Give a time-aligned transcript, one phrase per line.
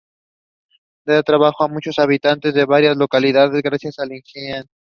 [1.05, 4.65] Da trabajo a muchos habitantes de varias localidades gracias al Ingenio.